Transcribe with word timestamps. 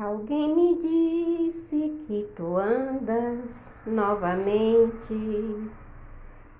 Alguém 0.00 0.54
me 0.54 0.78
disse 0.78 2.04
que 2.06 2.28
tu 2.36 2.56
andas 2.56 3.74
novamente 3.84 5.12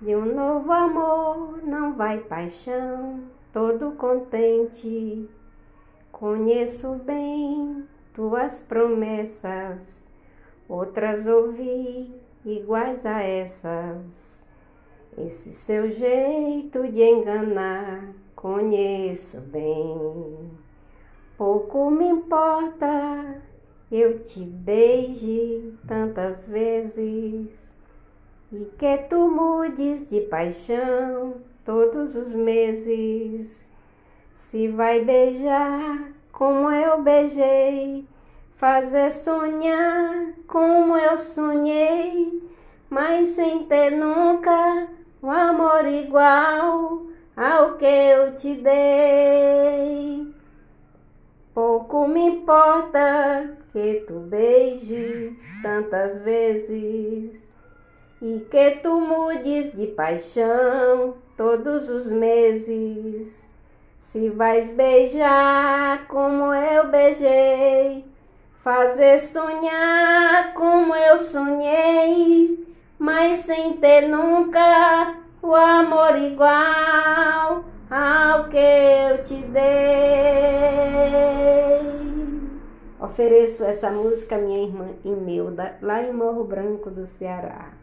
de 0.01 0.13
um 0.13 0.35
novo 0.35 0.69
amor, 0.73 1.63
não 1.63 1.95
vai 1.95 2.19
paixão, 2.19 3.23
todo 3.53 3.93
contente. 3.93 5.29
Conheço 6.11 6.95
bem 6.95 7.87
tuas 8.13 8.59
promessas, 8.59 10.05
outras 10.67 11.25
ouvi 11.25 12.13
iguais 12.43 13.05
a 13.05 13.21
essas. 13.21 14.45
Esse 15.17 15.53
seu 15.53 15.89
jeito 15.89 16.91
de 16.91 17.01
enganar, 17.03 18.13
conheço 18.35 19.39
bem. 19.39 20.68
Pouco 21.39 21.89
me 21.89 22.05
importa, 22.05 23.41
eu 23.89 24.19
te 24.19 24.41
beije 24.41 25.71
tantas 25.87 26.45
vezes 26.45 27.47
e 28.51 28.65
que 28.77 28.97
tu 29.09 29.31
mudes 29.31 30.09
de 30.09 30.19
paixão 30.19 31.35
todos 31.63 32.17
os 32.17 32.35
meses. 32.35 33.65
Se 34.35 34.67
vai 34.67 35.05
beijar 35.05 36.11
como 36.33 36.69
eu 36.71 37.01
beijei, 37.01 38.05
fazer 38.57 39.09
sonhar 39.09 40.33
como 40.45 40.97
eu 40.97 41.17
sonhei, 41.17 42.43
mas 42.89 43.27
sem 43.29 43.63
ter 43.63 43.91
nunca 43.91 44.89
um 45.23 45.31
amor 45.31 45.85
igual 45.85 47.03
ao 47.33 47.77
que 47.77 47.85
eu 47.85 48.35
te 48.35 48.55
dei. 48.55 50.08
Pouco 51.89 52.07
me 52.07 52.27
importa 52.27 53.49
que 53.73 54.03
tu 54.07 54.19
beijes 54.19 55.39
tantas 55.63 56.21
vezes 56.21 57.49
e 58.21 58.45
que 58.51 58.71
tu 58.83 59.01
mudes 59.01 59.75
de 59.75 59.87
paixão 59.87 61.15
todos 61.35 61.89
os 61.89 62.11
meses. 62.11 63.43
Se 63.99 64.29
vais 64.29 64.71
beijar 64.75 66.05
como 66.07 66.53
eu 66.53 66.89
beijei, 66.89 68.05
fazer 68.63 69.19
sonhar 69.19 70.53
como 70.53 70.93
eu 70.93 71.17
sonhei, 71.17 72.67
mas 72.99 73.39
sem 73.39 73.73
ter 73.77 74.07
nunca 74.07 75.15
o 75.41 75.55
amor 75.55 76.15
igual 76.19 77.63
ao 77.89 78.47
que 78.47 78.57
eu 78.57 79.23
te 79.23 79.37
dei. 79.47 80.38
Ofereço 83.09 83.65
essa 83.65 83.89
música 83.89 84.35
à 84.35 84.37
minha 84.37 84.61
irmã 84.61 84.89
Imelda, 85.03 85.75
lá 85.81 86.03
em 86.03 86.13
Morro 86.13 86.43
Branco 86.43 86.91
do 86.91 87.07
Ceará. 87.07 87.79